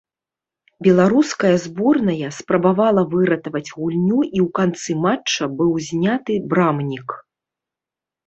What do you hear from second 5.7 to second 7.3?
зняты брамнік.